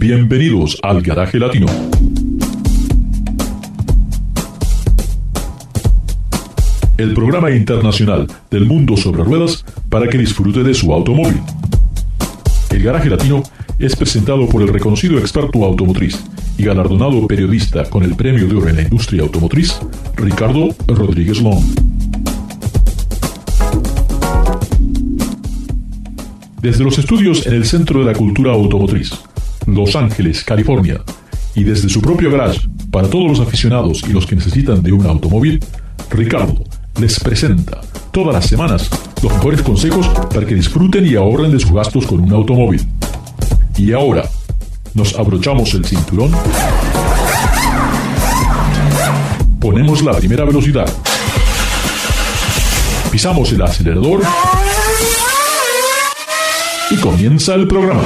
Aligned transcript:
Bienvenidos 0.00 0.78
al 0.82 1.02
Garaje 1.02 1.38
Latino. 1.38 1.66
El 6.96 7.12
programa 7.12 7.50
internacional 7.50 8.26
del 8.50 8.64
mundo 8.64 8.96
sobre 8.96 9.22
ruedas 9.22 9.62
para 9.90 10.08
que 10.08 10.16
disfrute 10.16 10.62
de 10.62 10.72
su 10.72 10.90
automóvil. 10.94 11.42
El 12.70 12.82
Garaje 12.82 13.10
Latino 13.10 13.42
es 13.78 13.94
presentado 13.94 14.48
por 14.48 14.62
el 14.62 14.68
reconocido 14.68 15.18
experto 15.18 15.66
automotriz 15.66 16.24
y 16.56 16.64
galardonado 16.64 17.26
periodista 17.26 17.84
con 17.84 18.02
el 18.02 18.16
Premio 18.16 18.48
de 18.48 18.54
Oro 18.54 18.68
en 18.70 18.76
la 18.76 18.82
Industria 18.82 19.20
Automotriz, 19.20 19.78
Ricardo 20.16 20.74
Rodríguez 20.88 21.42
Long. 21.42 21.62
Desde 26.62 26.84
los 26.84 26.98
estudios 26.98 27.46
en 27.46 27.52
el 27.52 27.66
Centro 27.66 28.00
de 28.00 28.06
la 28.06 28.14
Cultura 28.14 28.52
Automotriz, 28.52 29.12
Los 29.74 29.96
Ángeles, 29.96 30.44
California, 30.44 31.00
y 31.54 31.64
desde 31.64 31.88
su 31.88 32.00
propio 32.00 32.30
garage 32.30 32.60
para 32.90 33.08
todos 33.08 33.28
los 33.28 33.40
aficionados 33.40 34.02
y 34.08 34.12
los 34.12 34.26
que 34.26 34.36
necesitan 34.36 34.82
de 34.82 34.92
un 34.92 35.06
automóvil, 35.06 35.60
Ricardo 36.10 36.64
les 37.00 37.20
presenta 37.20 37.80
todas 38.10 38.34
las 38.34 38.46
semanas 38.46 38.90
los 39.22 39.32
mejores 39.32 39.62
consejos 39.62 40.08
para 40.32 40.46
que 40.46 40.54
disfruten 40.54 41.06
y 41.06 41.14
ahorren 41.14 41.52
de 41.52 41.60
sus 41.60 41.72
gastos 41.72 42.06
con 42.06 42.20
un 42.20 42.32
automóvil. 42.32 42.86
Y 43.76 43.92
ahora, 43.92 44.28
nos 44.94 45.14
abrochamos 45.14 45.72
el 45.74 45.84
cinturón, 45.84 46.32
ponemos 49.60 50.02
la 50.02 50.12
primera 50.12 50.44
velocidad, 50.44 50.88
pisamos 53.10 53.52
el 53.52 53.62
acelerador 53.62 54.22
y 56.90 56.96
comienza 56.96 57.54
el 57.54 57.68
programa. 57.68 58.02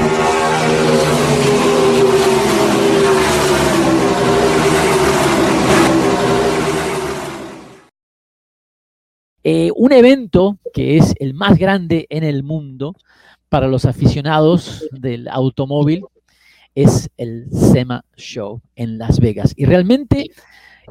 Eh, 9.47 9.71
un 9.85 9.93
evento 9.93 10.59
que 10.73 10.97
es 10.97 11.15
el 11.21 11.35
más 11.35 11.59
grande 11.59 12.07
en 12.09 12.25
el 12.25 12.43
mundo 12.43 12.97
para 13.51 13.69
los 13.69 13.85
aficionados 13.85 14.89
del 14.93 15.29
automóvil 15.29 16.07
es 16.75 17.11
el 17.19 17.49
SEMA 17.53 18.03
Show 18.17 18.63
en 18.77 18.97
Las 18.97 19.21
Vegas. 19.21 19.53
Y 19.55 19.67
realmente 19.67 20.31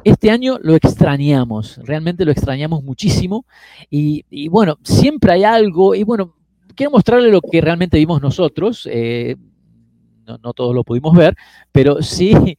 este 0.04 0.30
año 0.30 0.60
lo 0.62 0.76
extrañamos, 0.76 1.78
realmente 1.78 2.24
lo 2.24 2.30
extrañamos 2.30 2.84
muchísimo. 2.84 3.46
Y, 3.90 4.46
bueno, 4.46 4.78
siempre 4.84 5.32
hay 5.32 5.42
algo, 5.42 5.96
y 5.96 6.04
bueno, 6.04 6.36
quiero 6.76 6.92
mostrarle 6.92 7.32
lo 7.32 7.40
que 7.40 7.60
realmente 7.60 7.98
vimos 7.98 8.22
nosotros. 8.22 8.88
Eh, 8.88 9.34
no, 10.24 10.38
no 10.38 10.52
todos 10.52 10.72
lo 10.72 10.84
pudimos 10.84 11.16
ver, 11.16 11.34
pero 11.72 12.00
sí 12.00 12.32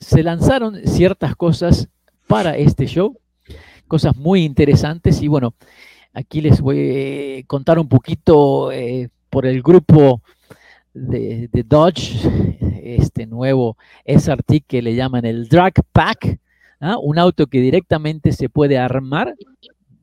se 0.00 0.22
lanzaron 0.22 0.82
ciertas 0.84 1.34
cosas 1.34 1.88
para 2.26 2.56
este 2.56 2.86
show. 2.86 3.18
Cosas 3.88 4.16
muy 4.16 4.44
interesantes 4.44 5.22
y 5.22 5.28
bueno, 5.28 5.54
aquí 6.12 6.40
les 6.40 6.60
voy 6.60 7.40
a 7.40 7.46
contar 7.46 7.78
un 7.78 7.88
poquito 7.88 8.72
eh, 8.72 9.08
por 9.30 9.46
el 9.46 9.62
grupo 9.62 10.22
de, 10.92 11.48
Dodge, 11.66 12.14
este 12.82 13.26
nuevo 13.26 13.76
SRT 14.06 14.64
que 14.66 14.82
le 14.82 14.94
llaman 14.94 15.24
el 15.24 15.48
Drag 15.48 15.74
Pack, 15.92 16.38
¿ah? 16.80 16.96
un 16.98 17.18
auto 17.18 17.46
que 17.46 17.60
directamente 17.60 18.32
se 18.32 18.48
puede 18.48 18.78
armar 18.78 19.34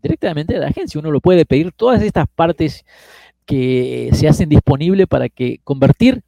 directamente 0.02 0.54
de 0.54 0.60
la 0.60 0.68
agencia. 0.68 1.00
Uno 1.00 1.12
lo 1.12 1.20
puede 1.20 1.46
pedir 1.46 1.72
todas 1.72 2.02
estas 2.04 2.28
partes 2.28 2.86
que 3.46 4.10
se 4.14 4.28
hacen 4.28 4.50
disponibles 4.50 5.08
para 5.08 5.30
que 5.30 5.60
convertir 5.64 6.22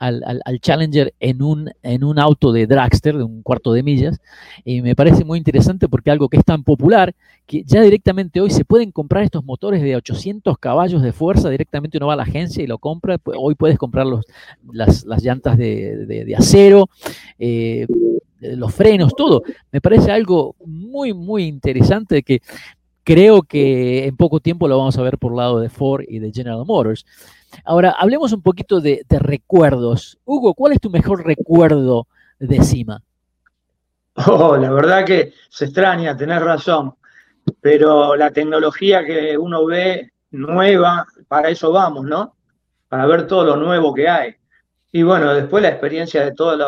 al, 0.00 0.60
Challenger 0.60 1.14
en 1.20 1.42
un, 1.42 1.70
en 1.82 2.04
un 2.04 2.18
auto 2.18 2.52
de 2.52 2.66
dragster, 2.66 3.16
de 3.16 3.22
un 3.22 3.42
cuarto 3.42 3.72
de 3.72 3.82
millas, 3.82 4.18
y 4.64 4.80
me 4.80 4.96
parece 4.96 5.24
muy 5.24 5.38
interesante 5.38 5.88
porque 5.88 6.10
algo 6.10 6.28
que 6.28 6.38
es 6.38 6.44
tan 6.44 6.64
popular, 6.64 7.14
que 7.46 7.62
ya 7.64 7.82
directamente 7.82 8.40
hoy 8.40 8.50
se 8.50 8.64
pueden 8.64 8.92
comprar 8.92 9.24
estos 9.24 9.44
motores 9.44 9.82
de 9.82 9.96
800 9.96 10.58
caballos 10.58 11.02
de 11.02 11.12
fuerza, 11.12 11.50
directamente 11.50 11.98
uno 11.98 12.06
va 12.06 12.14
a 12.14 12.16
la 12.16 12.22
agencia 12.22 12.64
y 12.64 12.66
lo 12.66 12.78
compra, 12.78 13.18
hoy 13.24 13.54
puedes 13.54 13.78
comprar 13.78 14.06
los, 14.06 14.24
las, 14.72 15.04
llantas 15.22 15.58
de, 15.58 16.34
acero, 16.36 16.88
eh, 17.38 17.86
los 18.40 18.74
frenos, 18.74 19.12
todo. 19.14 19.42
Me 19.70 19.80
parece 19.80 20.10
algo 20.10 20.56
muy, 20.64 21.12
muy 21.12 21.44
interesante 21.44 22.22
que 22.22 22.40
creo 23.04 23.42
que 23.42 24.06
en 24.06 24.16
poco 24.16 24.40
tiempo 24.40 24.68
lo 24.68 24.78
vamos 24.78 24.96
a 24.96 25.02
ver 25.02 25.18
por 25.18 25.34
lado 25.34 25.60
de 25.60 25.68
Ford 25.68 26.04
y 26.08 26.20
de 26.20 26.32
General 26.32 26.64
Motors. 26.64 27.04
Ahora, 27.64 27.94
hablemos 27.98 28.32
un 28.32 28.42
poquito 28.42 28.80
de, 28.80 29.04
recuerdos. 29.08 30.18
Hugo, 30.24 30.54
¿cuál 30.54 30.72
es 30.72 30.80
tu 30.80 30.90
mejor 30.90 31.24
recuerdo 31.24 32.06
de 32.38 32.62
CIMA? 32.62 33.02
Oh, 34.26 34.56
la 34.56 34.70
verdad 34.70 35.04
que 35.04 35.32
se 35.48 35.66
extraña, 35.66 36.16
tenés 36.16 36.42
razón, 36.42 36.94
pero 37.60 38.16
la 38.16 38.30
tecnología 38.30 39.04
que 39.04 39.38
uno 39.38 39.64
ve 39.66 40.12
nueva, 40.32 41.06
para 41.28 41.48
eso 41.48 41.72
vamos, 41.72 42.04
¿no? 42.04 42.34
Para 42.88 43.06
ver 43.06 43.26
todo 43.26 43.44
lo 43.44 43.56
nuevo 43.56 43.94
que 43.94 44.08
hay. 44.08 44.34
Y 44.92 45.02
bueno, 45.02 45.32
después 45.32 45.62
la 45.62 45.70
experiencia 45.70 46.24
de 46.24 46.32
todos 46.32 46.60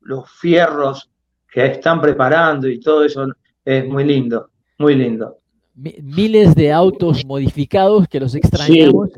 los 0.00 0.30
fierros 0.30 1.10
que 1.50 1.66
están 1.66 2.00
preparando 2.00 2.68
y 2.68 2.80
todo 2.80 3.04
eso 3.04 3.26
es 3.64 3.86
muy 3.86 4.04
lindo, 4.04 4.50
muy 4.78 4.94
lindo. 4.94 5.38
Miles 5.74 6.54
de 6.54 6.72
autos 6.72 7.24
modificados 7.26 8.08
que 8.08 8.20
los 8.20 8.34
extrañamos 8.34 9.10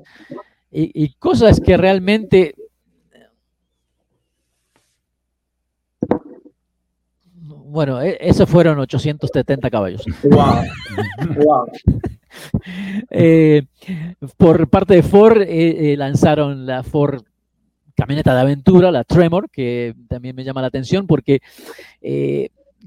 y, 0.70 1.14
cosas 1.14 1.60
que 1.60 1.76
realmente 1.76 2.54
Bueno, 7.70 8.00
e, 8.00 8.16
esos 8.20 8.48
fueron 8.48 8.78
870 8.78 9.70
caballos. 9.70 10.04
Wow. 10.24 11.66
Eh, 13.10 13.62
por 14.36 14.68
parte 14.68 14.94
de 14.94 15.02
Ford 15.02 15.40
eh, 15.40 15.92
eh, 15.92 15.96
lanzaron 15.96 16.66
la 16.66 16.82
Ford 16.84 17.22
camioneta 17.96 18.34
de 18.34 18.40
aventura, 18.40 18.92
la 18.92 19.02
Tremor, 19.02 19.50
que 19.50 19.94
también 20.08 20.36
me 20.36 20.44
llama 20.44 20.60
la 20.60 20.68
atención 20.68 21.06
porque 21.06 21.40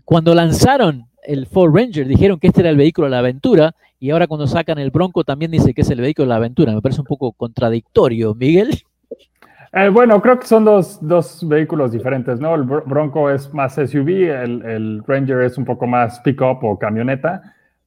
cuando 0.06 0.34
lanzaron 0.34 1.11
el 1.32 1.48
Ford 1.48 1.74
Ranger 1.74 2.08
dijeron 2.08 2.40
que 2.40 2.48
este 2.48 2.60
era 2.60 2.70
el 2.70 2.78
vehículo 2.78 3.06
de 3.06 3.12
la 3.12 3.20
aventura 3.20 3.74
y 4.00 4.10
ahora 4.10 4.28
cuando 4.28 4.48
sacan 4.48 4.80
el 4.80 4.92
Bronco 4.92 5.24
también 5.24 5.52
dice 5.52 5.74
que 5.74 5.82
es 5.82 5.90
el 5.90 6.02
vehículo 6.02 6.26
de 6.26 6.30
la 6.30 6.36
aventura. 6.36 6.74
Me 6.74 6.82
parece 6.82 7.02
un 7.02 7.08
poco 7.08 7.32
contradictorio, 7.32 8.36
Miguel. 8.36 8.84
Eh, 9.74 9.88
bueno, 9.88 10.22
creo 10.22 10.38
que 10.38 10.48
son 10.48 10.66
dos, 10.66 11.48
vehículos 11.48 11.94
diferentes, 11.94 12.42
¿no? 12.42 12.54
El 12.56 12.64
Bronco 12.64 13.30
es 13.30 13.54
más 13.54 13.76
SUV, 13.76 14.10
el, 14.10 15.02
Ranger 15.08 15.44
es 15.44 15.58
un 15.58 15.64
poco 15.64 15.88
más 15.88 16.20
pick-up 16.20 16.60
o 16.64 16.78
camioneta, 16.78 17.42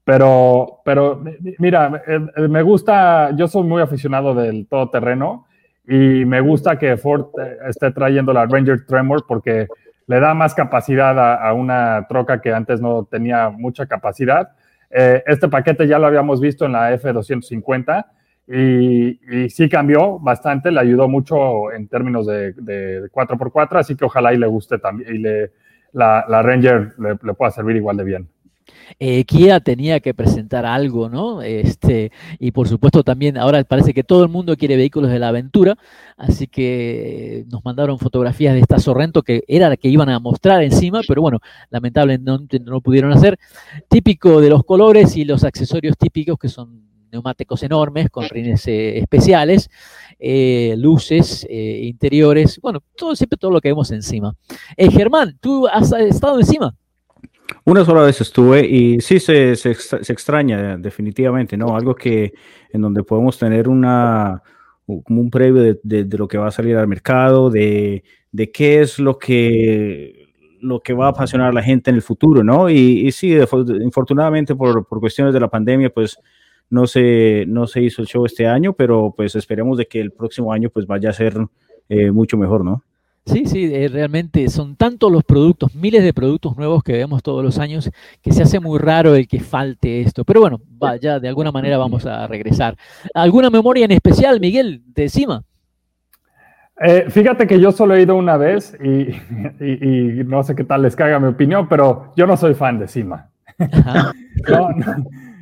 pero, 0.05 0.81
pero 0.83 1.23
mira, 1.59 2.03
eh, 2.07 2.21
eh, 2.37 2.49
me 2.49 2.63
gusta, 2.63 3.37
yo 3.37 3.47
soy 3.47 3.65
muy 3.65 3.83
aficionado 3.83 4.35
del 4.35 4.67
todoterreno 4.67 5.47
y 5.87 6.25
me 6.25 6.41
gusta 6.41 6.79
que 6.79 6.97
Ford 6.97 7.27
esté 7.69 7.91
trayendo 7.91 8.33
la 8.33 8.47
Ranger 8.47 8.87
Tremor 8.87 9.27
porque 9.29 9.69
le 10.07 10.21
da 10.21 10.35
más 10.35 10.55
capacidad 10.55 11.19
a, 11.19 11.53
una 11.53 12.07
troca 12.09 12.41
que 12.41 12.53
antes 12.53 12.81
no 12.81 13.05
tenía 13.05 13.51
mucha 13.51 13.87
capacidad. 13.87 14.51
Eh, 14.91 15.23
este 15.27 15.49
paquete 15.49 15.87
ya 15.87 15.99
lo 15.99 16.07
habíamos 16.07 16.41
visto 16.41 16.67
en 16.67 16.73
la 16.73 16.95
F250 16.95 18.07
y, 18.47 19.49
sí 19.49 19.69
cambió 19.69 20.19
bastante, 20.19 20.71
le 20.71 20.81
ayudó 20.81 21.09
mucho 21.09 21.73
en 21.73 21.89
términos 21.89 22.27
de, 22.27 22.55
4x4, 23.11 23.79
así 23.79 23.97
que 23.97 24.05
ojalá 24.05 24.35
y 24.35 24.39
le 24.39 24.47
guste 24.47 24.79
también 24.79 25.15
y 25.15 25.19
le, 25.19 25.53
la, 25.93 26.43
Ranger 26.43 26.93
le 26.99 27.35
pueda 27.35 27.51
servir 27.51 27.77
igual 27.77 27.97
de 27.97 28.05
bien 28.05 28.34
eh, 28.99 29.25
Kia 29.25 29.61
tenía 29.61 30.01
que 30.01 30.15
presentar 30.15 30.67
algo, 30.67 31.09
¿no? 31.09 31.43
Este, 31.43 32.13
y 32.39 32.51
por 32.51 32.69
supuesto 32.69 33.03
también 33.03 33.39
ahora 33.39 33.63
parece 33.65 33.95
que 33.95 34.05
todo 34.05 34.23
el 34.23 34.29
mundo 34.29 34.57
quiere 34.57 34.77
vehículos 34.77 35.11
de 35.11 35.19
la 35.19 35.29
aventura, 35.29 35.77
así 36.17 36.47
que 36.47 37.45
nos 37.51 37.65
mandaron 37.65 37.99
fotografías 37.99 38.55
de 38.55 38.61
esta 38.61 38.79
Sorrento 38.79 39.23
que 39.23 39.43
era 39.49 39.69
la 39.69 39.77
que 39.77 39.89
iban 39.89 40.09
a 40.09 40.19
mostrar 40.19 40.63
encima, 40.63 41.01
pero 41.07 41.23
bueno, 41.23 41.41
lamentablemente 41.71 42.61
no, 42.61 42.81
pudieron 42.81 43.13
hacer. 43.13 43.39
Típico 43.89 44.41
de 44.41 44.51
los 44.51 44.65
colores 44.65 45.17
y 45.17 45.25
los 45.25 45.45
accesorios 45.45 45.97
típicos 45.97 46.39
que 46.39 46.49
son 46.49 46.85
neumáticos 47.11 47.63
enormes 47.63 48.11
con 48.11 48.29
rines 48.29 48.67
eh, 48.67 48.99
especiales, 48.99 49.71
eh, 50.19 50.75
luces, 50.77 51.47
eh, 51.49 51.81
interiores, 51.85 52.59
bueno, 52.61 52.83
todo, 52.97 53.15
siempre 53.15 53.39
todo 53.39 53.53
lo 53.53 53.61
que 53.61 53.69
vemos 53.69 53.91
encima. 53.93 54.35
Germán, 54.77 55.39
¿tú 55.41 55.67
has 55.69 55.93
estado 55.93 56.41
encima? 56.41 56.75
Una 57.65 57.85
sola 57.85 58.03
vez 58.03 58.21
estuve 58.21 58.67
y 58.67 59.01
sí 59.01 59.21
se, 59.21 59.57
se, 59.57 59.71
extraña 59.71 60.77
definitivamente, 60.77 61.57
¿no? 61.57 61.77
Algo 61.77 61.95
que 61.95 62.33
en 62.71 62.81
donde 62.81 63.03
podemos 63.03 63.39
tener 63.39 63.69
una, 63.69 64.43
un 64.87 65.31
previo 65.31 65.63
de, 65.63 66.05
de, 66.05 66.19
lo 66.19 66.29
que 66.29 66.39
va 66.39 66.49
a 66.49 66.51
salir 66.51 66.77
al 66.77 66.89
mercado, 66.89 67.51
de, 67.51 68.03
de, 68.33 68.51
qué 68.51 68.81
es 68.81 68.99
lo 68.99 69.19
que, 69.19 70.29
lo 70.61 70.81
que 70.81 70.95
va 70.95 71.07
a 71.07 71.11
apasionar 71.11 71.49
a 71.49 71.53
la 71.53 71.63
gente 71.63 71.91
en 71.91 71.97
el 71.97 72.03
futuro, 72.03 72.43
¿no? 72.45 72.69
Y, 72.69 73.07
y 73.07 73.13
sí, 73.13 73.35
infortunadamente 73.83 74.55
por, 74.55 74.87
por, 74.87 75.01
cuestiones 75.01 75.33
de 75.35 75.41
la 75.41 75.49
pandemia, 75.49 75.91
pues 75.91 76.19
no 76.71 76.87
se, 76.87 77.45
no 77.47 77.67
se 77.67 77.83
hizo 77.83 78.03
el 78.03 78.09
show 78.09 78.25
este 78.27 78.47
año, 78.47 78.73
pero 78.73 79.15
pues 79.17 79.35
esperemos 79.37 79.79
de 79.79 79.87
que 79.87 80.01
el 80.01 80.13
próximo 80.13 80.53
año 80.53 80.71
pues 80.71 80.87
vaya 80.87 81.11
a 81.11 81.15
ser 81.15 81.35
eh, 81.89 82.11
mucho 82.11 82.37
mejor, 82.37 82.65
¿no? 82.65 82.83
Sí, 83.27 83.47
sí, 83.47 83.71
eh, 83.73 83.89
realmente 83.89 84.49
son 84.49 84.77
tantos 84.77 85.11
los 85.11 85.25
productos, 85.25 85.75
miles 85.75 86.03
de 86.05 86.13
productos 86.13 86.57
nuevos 86.59 86.83
que 86.83 86.93
vemos 86.93 87.23
todos 87.23 87.43
los 87.43 87.59
años, 87.59 87.91
que 88.21 88.33
se 88.33 88.43
hace 88.43 88.61
muy 88.61 88.79
raro 88.79 89.15
el 89.15 89.27
que 89.27 89.41
falte 89.41 90.03
esto. 90.03 90.25
Pero 90.25 90.41
bueno, 90.41 90.61
vaya, 90.79 91.19
de 91.19 91.29
alguna 91.29 91.51
manera 91.51 91.79
vamos 91.79 92.05
a 92.05 92.27
regresar. 92.27 92.77
¿Alguna 93.15 93.49
memoria 93.49 93.87
en 93.87 93.93
especial, 93.93 94.41
Miguel, 94.41 94.83
de 94.87 95.09
Cima? 95.09 95.43
Eh, 96.81 97.07
fíjate 97.09 97.47
que 97.47 97.59
yo 97.59 97.73
solo 97.73 97.95
he 97.95 98.03
ido 98.03 98.15
una 98.15 98.37
vez 98.37 98.77
y, 98.83 99.15
no 100.25 100.43
sé 100.43 100.55
qué 100.55 100.65
tal 100.65 100.83
les 100.83 100.95
caiga 100.95 101.19
mi 101.19 101.29
opinión, 101.29 101.67
pero 101.69 102.13
yo 102.17 102.27
no 102.27 102.37
soy 102.37 102.55
fan 102.55 102.79
de 102.79 102.89
Cima. 102.89 103.31
no, 103.59 104.71
no 104.71 104.97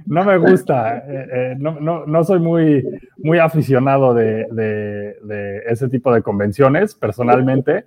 me 0.07 0.39
gusta, 0.39 0.99
eh, 0.99 1.27
eh, 1.33 1.55
no, 1.59 1.81
no, 1.81 2.07
no, 2.07 2.25
soy 2.25 2.39
muy, 2.39 2.85
muy 3.19 3.39
aficionado 3.39 4.15
de, 4.15 4.47
de, 4.51 5.63
ese 5.67 5.89
tipo 5.89 6.13
de 6.13 6.23
convenciones, 6.23 6.95
personalmente. 6.95 7.85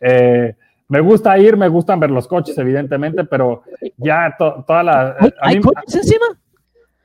Eh, 0.00 0.54
me 0.88 1.00
gusta 1.00 1.38
ir, 1.38 1.56
me 1.56 1.68
gustan 1.68 2.00
ver 2.00 2.10
los 2.10 2.26
coches, 2.26 2.56
evidentemente, 2.58 3.24
pero 3.24 3.62
ya 3.96 4.34
toda 4.38 4.82
la... 4.82 5.16
¿Hay 5.40 5.60
coches 5.60 5.96
encima? 5.96 6.26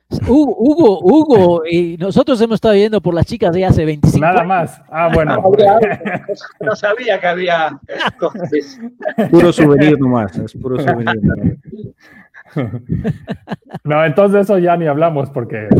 Hugo, 0.08 1.00
Hugo, 1.00 1.62
y 1.66 1.96
nosotros 1.96 2.40
hemos 2.40 2.56
estado 2.56 2.74
viendo 2.74 3.00
por 3.00 3.12
las 3.12 3.26
chicas 3.26 3.52
de 3.52 3.64
hace 3.64 3.84
25 3.84 4.24
Nada 4.24 4.44
más. 4.44 4.80
Ah, 4.88 5.10
bueno. 5.12 5.42
No 6.60 6.76
sabía 6.76 7.20
que 7.20 7.26
había 7.26 7.80
coches. 8.18 8.78
Puro 9.30 9.52
souvenir 9.52 9.98
nomás, 9.98 10.36
es 10.38 10.54
puro 10.54 10.78
souvenir. 10.78 11.58
no, 13.84 14.04
entonces 14.04 14.42
eso 14.42 14.58
ya 14.58 14.76
ni 14.76 14.86
hablamos 14.86 15.30
porque. 15.30 15.68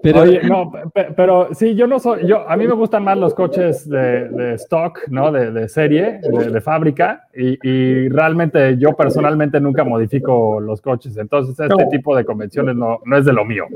Pero, 0.00 0.24
no, 0.42 0.70
pero 1.16 1.52
sí, 1.54 1.74
yo 1.74 1.88
no 1.88 1.98
soy, 1.98 2.24
yo, 2.26 2.48
a 2.48 2.56
mí 2.56 2.68
me 2.68 2.74
gustan 2.74 3.02
más 3.02 3.18
los 3.18 3.34
coches 3.34 3.88
de, 3.88 4.54
stock, 4.54 5.00
¿no? 5.08 5.32
De, 5.32 5.68
serie, 5.68 6.20
de, 6.22 6.60
fábrica, 6.60 7.24
y, 7.34 8.08
realmente 8.08 8.76
yo 8.78 8.94
personalmente 8.94 9.60
nunca 9.60 9.82
modifico 9.82 10.60
los 10.60 10.80
coches, 10.80 11.16
entonces 11.16 11.58
este 11.58 11.86
tipo 11.90 12.14
de 12.16 12.24
convenciones 12.24 12.76
no, 12.76 13.00
no, 13.04 13.16
es 13.16 13.24
de 13.24 13.32
lo 13.32 13.44
mío. 13.44 13.66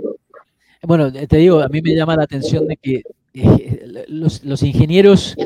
Bueno, 0.82 1.12
te 1.12 1.36
digo, 1.38 1.60
a 1.60 1.68
mí 1.68 1.82
me 1.82 1.94
llama 1.94 2.14
la 2.14 2.22
atención 2.22 2.68
de 2.68 2.76
que 2.76 3.02
eh, 3.34 4.04
los, 4.06 4.44
los, 4.44 4.62
ingenieros, 4.62 5.36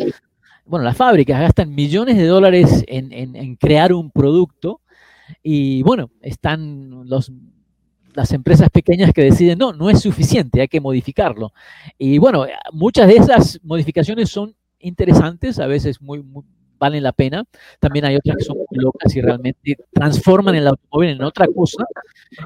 bueno, 0.66 0.84
las 0.84 0.96
fábricas 0.96 1.40
gastan 1.40 1.74
millones 1.74 2.18
de 2.18 2.26
dólares 2.26 2.84
en, 2.86 3.12
en, 3.12 3.34
en 3.34 3.56
crear 3.56 3.94
un 3.94 4.10
producto 4.10 4.80
y 5.42 5.82
bueno, 5.82 6.10
están 6.20 7.08
los, 7.08 7.32
las 8.14 8.32
empresas 8.32 8.70
pequeñas 8.70 9.12
que 9.12 9.24
deciden, 9.24 9.58
no, 9.58 9.72
no 9.72 9.90
es 9.90 10.00
suficiente, 10.00 10.60
hay 10.60 10.68
que 10.68 10.80
modificarlo. 10.80 11.52
Y 11.98 12.18
bueno, 12.18 12.46
muchas 12.72 13.08
de 13.08 13.16
esas 13.16 13.60
modificaciones 13.62 14.30
son 14.30 14.54
interesantes, 14.78 15.58
a 15.58 15.66
veces 15.66 16.00
muy, 16.00 16.24
valen 16.78 17.02
la 17.02 17.12
pena. 17.12 17.44
También 17.80 18.04
hay 18.04 18.16
otras 18.16 18.36
que 18.36 18.44
son 18.44 18.56
muy 18.56 18.82
locas 18.82 19.14
y 19.14 19.20
realmente 19.20 19.76
transforman 19.92 20.54
el 20.54 20.66
automóvil 20.68 21.10
en 21.10 21.22
otra 21.22 21.46
cosa 21.48 21.84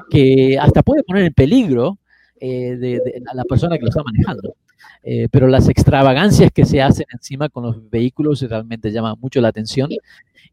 que 0.09 0.57
hasta 0.59 0.83
puede 0.83 1.03
poner 1.03 1.25
en 1.25 1.33
peligro 1.33 1.97
eh, 2.39 2.99
a 3.27 3.35
la 3.35 3.43
persona 3.43 3.77
que 3.77 3.83
lo 3.83 3.89
está 3.89 4.03
manejando. 4.03 4.55
Eh, 5.03 5.27
pero 5.31 5.47
las 5.47 5.67
extravagancias 5.67 6.51
que 6.51 6.65
se 6.65 6.81
hacen 6.81 7.05
encima 7.11 7.49
con 7.49 7.63
los 7.63 7.89
vehículos 7.89 8.41
realmente 8.41 8.91
llaman 8.91 9.15
mucho 9.19 9.41
la 9.41 9.47
atención. 9.49 9.89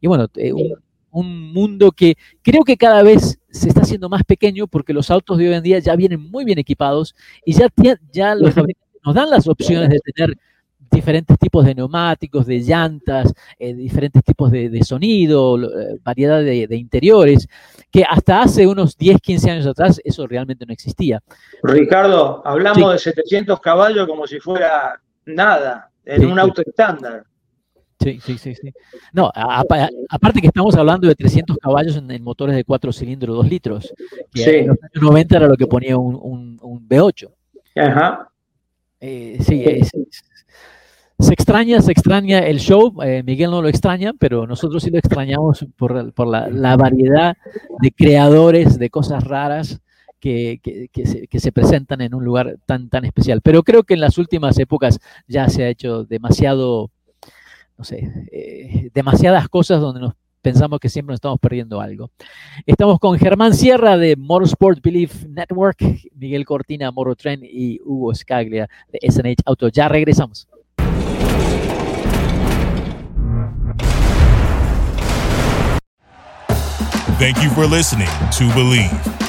Y 0.01 0.07
bueno, 0.07 0.27
eh, 0.35 0.53
un 0.53 0.75
mundo 1.11 1.91
que 1.91 2.15
creo 2.41 2.63
que 2.63 2.77
cada 2.77 3.03
vez 3.03 3.39
se 3.49 3.69
está 3.69 3.81
haciendo 3.81 4.09
más 4.09 4.23
pequeño 4.23 4.67
porque 4.67 4.93
los 4.93 5.09
autos 5.11 5.37
de 5.37 5.49
hoy 5.49 5.55
en 5.55 5.63
día 5.63 5.79
ya 5.79 5.95
vienen 5.95 6.29
muy 6.29 6.45
bien 6.45 6.59
equipados 6.59 7.15
y 7.45 7.53
ya, 7.53 7.67
ya 8.11 8.35
los 8.35 8.53
nos 9.05 9.15
dan 9.15 9.29
las 9.29 9.47
opciones 9.47 9.89
de 9.89 9.99
tener 9.99 10.37
diferentes 10.91 11.37
tipos 11.37 11.65
de 11.65 11.75
neumáticos, 11.75 12.45
de 12.45 12.59
llantas, 12.59 13.33
eh, 13.57 13.73
diferentes 13.73 14.23
tipos 14.23 14.51
de, 14.51 14.81
sonido, 14.83 15.57
eh, 15.57 15.99
variedad 16.03 16.41
de, 16.41 16.75
interiores, 16.75 17.47
que 17.91 18.03
hasta 18.03 18.41
hace 18.41 18.65
unos 18.65 18.97
10, 18.97 19.21
15 19.21 19.51
años 19.51 19.67
atrás 19.67 20.01
eso 20.03 20.25
realmente 20.27 20.65
no 20.65 20.73
existía. 20.73 21.21
Ricardo, 21.63 22.41
hablamos 22.45 22.93
de 22.93 22.99
700 22.99 23.59
caballos 23.59 24.07
como 24.07 24.25
si 24.25 24.39
fuera 24.39 24.99
nada 25.25 25.91
en 26.05 26.25
un 26.25 26.39
auto 26.39 26.61
estándar. 26.65 27.23
Sí, 27.99 28.19
sí, 28.23 28.37
sí, 28.37 28.55
sí. 28.55 28.71
No, 29.11 29.29
aparte 29.33 30.39
que 30.39 30.47
estamos 30.47 30.75
hablando 30.75 31.07
de 31.07 31.15
300 31.15 31.57
caballos 31.57 31.97
en, 31.97 32.23
motores 32.23 32.55
de 32.55 32.63
4 32.63 32.93
cilindros, 32.93 33.35
2 33.35 33.49
litros. 33.49 33.93
Que 34.31 34.59
en 34.59 34.67
los 34.67 34.77
años 34.81 35.03
90 35.03 35.37
era 35.37 35.47
lo 35.47 35.57
que 35.57 35.67
ponía 35.67 35.97
un, 35.97 36.57
un, 36.61 36.87
V8. 36.87 37.29
Ajá. 37.75 38.29
Eh, 39.01 39.37
sí, 39.41 39.63
se 41.19 41.33
extraña, 41.33 41.81
se 41.81 41.91
extraña 41.91 42.39
el 42.39 42.59
show. 42.59 42.93
Eh, 43.03 43.21
Miguel 43.23 43.51
no 43.51 43.61
lo 43.61 43.67
extraña, 43.67 44.13
pero 44.17 44.47
nosotros 44.47 44.81
sí 44.81 44.89
lo 44.89 44.97
extrañamos 44.97 45.65
por, 45.75 46.13
por 46.13 46.27
la, 46.27 46.47
la, 46.47 46.77
variedad 46.77 47.35
de 47.81 47.91
creadores 47.91 48.79
de 48.79 48.89
cosas 48.89 49.25
raras 49.25 49.81
que, 50.21 50.61
que, 50.63 50.87
que, 50.87 51.05
se, 51.05 51.27
que, 51.27 51.39
se, 51.41 51.51
presentan 51.51 51.99
en 51.99 52.15
un 52.15 52.23
lugar 52.23 52.57
tan, 52.65 52.89
tan 52.89 53.03
especial. 53.03 53.41
Pero 53.41 53.63
creo 53.63 53.83
que 53.83 53.95
en 53.95 54.01
las 54.01 54.17
últimas 54.17 54.57
épocas 54.57 54.99
ya 55.27 55.49
se 55.49 55.63
ha 55.63 55.69
hecho 55.69 56.05
demasiado 56.05 56.91
no 57.79 57.85
sé, 57.85 58.11
eh, 58.29 58.89
demasiadas 58.93 59.47
cosas 59.47 59.79
donde 59.79 60.01
nos 60.01 60.13
pensamos 60.41 60.81
que 60.81 60.89
siempre 60.89 61.13
nos 61.13 61.17
estamos 61.17 61.39
perdiendo 61.39 61.79
algo. 61.79 62.11
Estamos 62.65 62.99
con 62.99 63.17
Germán 63.17 63.53
Sierra 63.53 63.97
de 63.97 64.17
Motorsport 64.17 64.81
Belief 64.83 65.23
Network, 65.25 65.77
Miguel 66.13 66.45
Cortina, 66.45 66.91
Morotrain 66.91 67.39
y 67.41 67.79
Hugo 67.85 68.13
Scaglia 68.13 68.69
de 68.91 68.99
SNH 69.09 69.43
Auto. 69.45 69.69
Ya 69.69 69.87
regresamos. 69.87 70.49
Thank 77.17 77.41
you 77.41 77.49
for 77.51 77.65
listening 77.65 78.09
to 78.37 78.53
Believe. 78.55 79.28